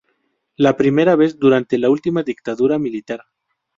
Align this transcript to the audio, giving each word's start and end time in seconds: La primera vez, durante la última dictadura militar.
La 0.55 0.77
primera 0.77 1.15
vez, 1.15 1.37
durante 1.37 1.77
la 1.77 1.91
última 1.91 2.23
dictadura 2.23 2.79
militar. 2.79 3.21